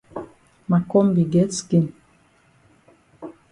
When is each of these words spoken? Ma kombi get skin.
Ma 0.69 0.77
kombi 0.91 1.23
get 1.33 1.49
skin. 1.59 1.85